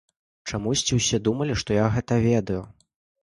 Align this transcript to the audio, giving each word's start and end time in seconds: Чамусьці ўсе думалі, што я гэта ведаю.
Чамусьці 0.49 0.97
ўсе 0.99 1.19
думалі, 1.27 1.57
што 1.63 1.77
я 1.77 1.85
гэта 1.97 2.17
ведаю. 2.25 2.61